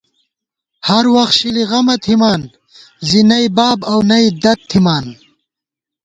ہروخت 0.87 1.33
شِلی 1.37 1.63
غمہ 1.69 1.95
تھِمان 2.03 2.41
زی 3.07 3.19
نئ 3.29 3.45
باب 3.55 3.79
اؤ 3.91 3.99
نئ 4.09 4.25
دَد 4.41 4.59
تھِمان 4.69 5.05